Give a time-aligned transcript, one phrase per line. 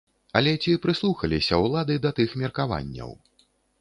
[0.39, 3.15] Але ці прыслухаліся ўлады да тых меркаванняў?